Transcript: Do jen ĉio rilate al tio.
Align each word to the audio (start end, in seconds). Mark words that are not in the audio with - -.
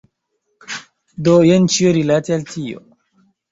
Do 1.27 1.35
jen 1.49 1.69
ĉio 1.75 1.93
rilate 2.01 2.37
al 2.41 2.49
tio. 2.57 2.85